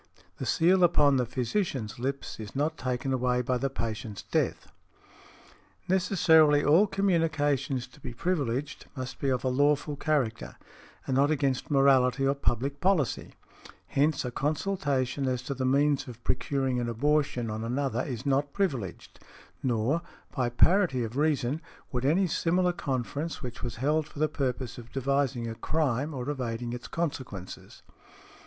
The 0.37 0.47
seal 0.47 0.83
upon 0.83 1.17
the 1.17 1.27
physicians 1.27 1.99
lips 1.99 2.39
is 2.39 2.55
not 2.55 2.75
taken 2.75 3.13
away 3.13 3.43
by 3.43 3.59
the 3.59 3.69
patient's 3.69 4.23
death. 4.23 4.71
Necessarily 5.87 6.65
all 6.65 6.87
communications 6.87 7.85
to 7.85 7.99
be 7.99 8.11
privileged 8.11 8.87
must 8.95 9.19
be 9.19 9.29
of 9.29 9.43
a 9.43 9.47
lawful 9.49 9.95
character, 9.95 10.55
and 11.05 11.15
not 11.15 11.29
against 11.29 11.69
morality 11.69 12.25
or 12.25 12.33
public 12.33 12.79
policy; 12.81 13.35
hence 13.89 14.25
a 14.25 14.31
consultation 14.31 15.27
as 15.27 15.43
to 15.43 15.53
the 15.53 15.65
means 15.67 16.07
of 16.07 16.23
procuring 16.23 16.79
an 16.79 16.89
abortion 16.89 17.51
on 17.51 17.63
another 17.63 18.01
is 18.01 18.25
not 18.25 18.53
privileged; 18.53 19.19
nor, 19.61 20.01
by 20.35 20.49
parity 20.49 21.03
of 21.03 21.15
reason, 21.15 21.61
would 21.91 22.05
any 22.05 22.25
similar 22.25 22.73
conference 22.73 23.43
which 23.43 23.61
was 23.61 23.75
held 23.75 24.07
for 24.07 24.17
the 24.17 24.27
purpose 24.27 24.79
of 24.79 24.91
devising 24.91 25.47
a 25.47 25.53
crime 25.53 26.11
or 26.11 26.27
evading 26.27 26.73
its 26.73 26.87
consequences. 26.87 27.83